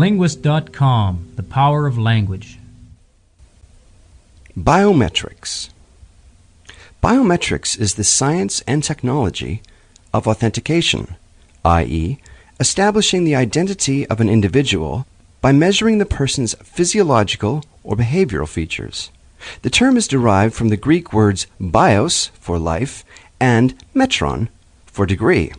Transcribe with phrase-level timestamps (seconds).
[0.00, 2.58] TheLinguist.com The Power of Language.
[4.56, 5.70] Biometrics.
[7.02, 9.62] Biometrics is the science and technology
[10.12, 11.16] of authentication,
[11.64, 12.18] i.e.,
[12.58, 15.06] establishing the identity of an individual
[15.40, 19.10] by measuring the person's physiological or behavioral features.
[19.62, 23.04] The term is derived from the Greek words bios for life
[23.40, 24.48] and metron
[24.86, 25.52] for degree.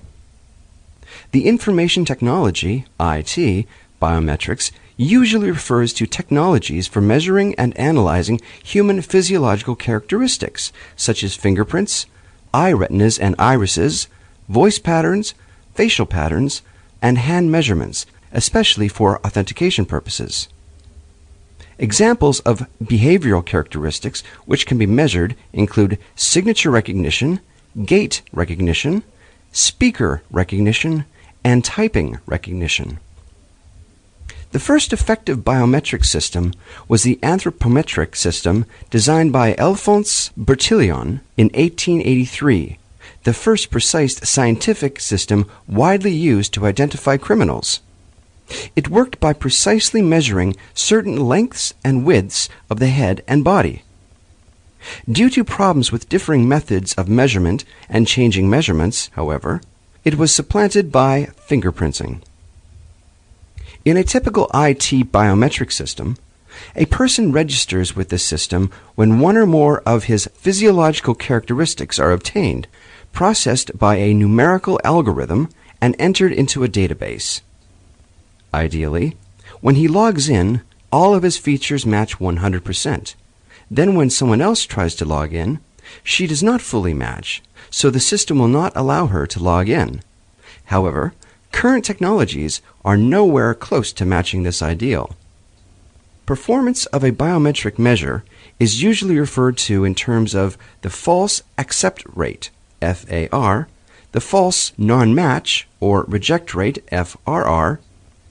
[1.32, 3.66] The information technology, IT,
[4.02, 12.06] biometrics, usually refers to technologies for measuring and analyzing human physiological characteristics, such as fingerprints,
[12.54, 14.10] eye retinas and irises,
[14.50, 15.34] voice patterns,
[15.74, 16.62] facial patterns,
[17.02, 20.50] and hand measurements, especially for authentication purposes.
[21.80, 27.40] Examples of behavioral characteristics which can be measured include signature recognition,
[27.86, 29.04] gait recognition,
[29.54, 31.06] speaker recognition,
[31.44, 33.00] and typing recognition.
[34.52, 36.54] The first effective biometric system
[36.88, 42.78] was the anthropometric system designed by Alphonse Bertillon in 1883,
[43.24, 47.80] the first precise scientific system widely used to identify criminals.
[48.76, 53.84] It worked by precisely measuring certain lengths and widths of the head and body.
[55.10, 59.62] Due to problems with differing methods of measurement and changing measurements, however,
[60.04, 62.22] it was supplanted by fingerprinting.
[63.84, 66.18] In a typical IT biometric system,
[66.76, 72.12] a person registers with this system when one or more of his physiological characteristics are
[72.12, 72.68] obtained,
[73.12, 75.50] processed by a numerical algorithm,
[75.82, 77.42] and entered into a database.
[78.54, 79.18] Ideally,
[79.62, 80.62] when he logs in,
[80.92, 83.16] all of his features match 100%.
[83.70, 85.60] Then, when someone else tries to log in,
[86.04, 90.02] she does not fully match, so the system will not allow her to log in.
[90.66, 91.14] However,
[91.52, 95.16] Current technologies are nowhere close to matching this ideal.
[96.26, 98.24] Performance of a biometric measure
[98.60, 102.50] is usually referred to in terms of the false accept rate,
[102.82, 103.68] FAR,
[104.12, 107.80] the false non match or reject rate, FRR,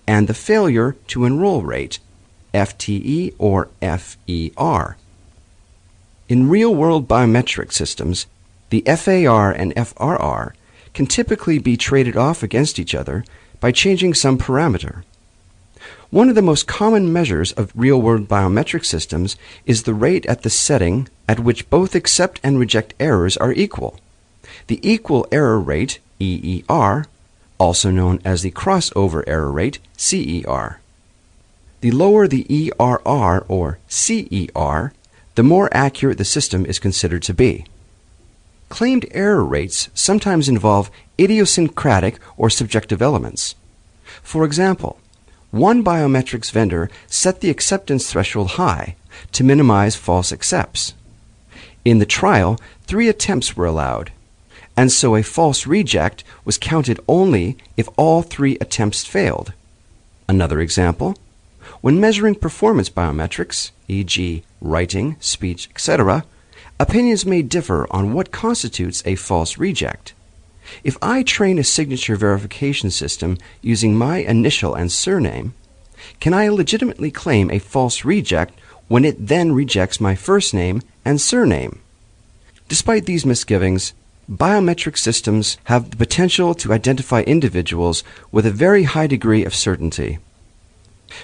[0.07, 1.99] and the failure to enroll rate,
[2.55, 4.97] FTE or FER.
[6.31, 8.27] In real world biometric systems,
[8.69, 10.53] the FAR and FRR
[10.95, 13.25] can typically be traded off against each other
[13.59, 15.03] by changing some parameter.
[16.11, 19.35] One of the most common measures of real world biometric systems
[19.67, 23.99] is the rate at the setting at which both accept and reject errors are equal.
[24.69, 27.07] The equal error rate, EER,
[27.59, 30.79] also known as the crossover error rate, CER.
[31.81, 34.93] The lower the ERR or CER,
[35.41, 37.65] the more accurate the system is considered to be.
[38.69, 43.55] Claimed error rates sometimes involve idiosyncratic or subjective elements.
[44.23, 45.01] For example,
[45.51, 48.97] one biometrics vendor set the acceptance threshold high
[49.33, 50.93] to minimize false accepts.
[51.87, 54.13] In the trial, three attempts were allowed,
[54.77, 59.55] and so a false reject was counted only if all three attempts failed.
[60.29, 61.17] Another example,
[61.81, 66.25] when measuring performance biometrics, e.g., writing, speech, etc.,
[66.81, 70.15] Opinions may differ on what constitutes a false reject.
[70.83, 75.53] If I train a signature verification system using my initial and surname,
[76.21, 81.21] can I legitimately claim a false reject when it then rejects my first name and
[81.21, 81.81] surname?
[82.69, 83.93] Despite these misgivings,
[84.31, 90.19] biometric systems have the potential to identify individuals with a very high degree of certainty.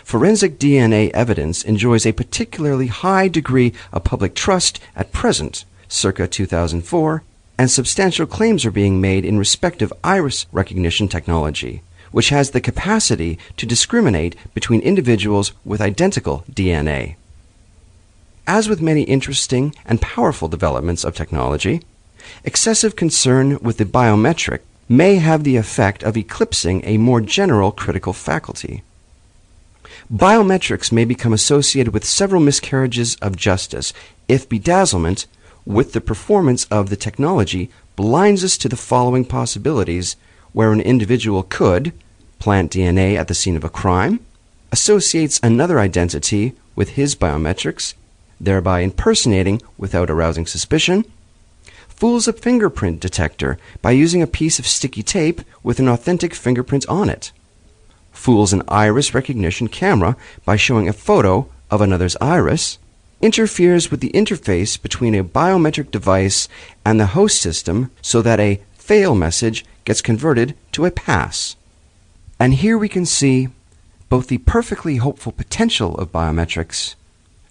[0.05, 7.23] Forensic DNA evidence enjoys a particularly high degree of public trust at present, circa 2004,
[7.59, 11.83] and substantial claims are being made in respect of iris recognition technology,
[12.13, 17.17] which has the capacity to discriminate between individuals with identical DNA.
[18.47, 21.83] As with many interesting and powerful developments of technology,
[22.45, 28.13] excessive concern with the biometric may have the effect of eclipsing a more general critical
[28.13, 28.83] faculty.
[30.13, 33.93] Biometrics may become associated with several miscarriages of justice
[34.29, 35.27] if bedazzlement
[35.65, 40.15] with the performance of the technology blinds us to the following possibilities
[40.53, 41.93] where an individual could
[42.39, 44.21] plant DNA at the scene of a crime,
[44.71, 47.95] associates another identity with his biometrics,
[48.41, 51.05] thereby impersonating without arousing suspicion,
[51.89, 56.87] fools a fingerprint detector by using a piece of sticky tape with an authentic fingerprint
[56.89, 57.33] on it
[58.17, 62.79] fools an iris recognition camera by showing a photo of another's iris,
[63.21, 66.49] interferes with the interface between a biometric device
[66.85, 71.57] and the host system so that a fail message gets converted to a pass.
[72.39, 73.49] And here we can see
[74.09, 76.95] both the perfectly hopeful potential of biometrics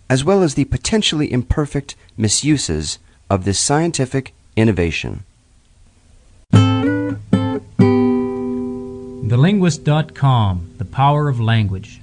[0.09, 5.23] as well as the potentially imperfect misuses of this scientific innovation.
[9.25, 11.99] TheLinguist.com The Power of Language.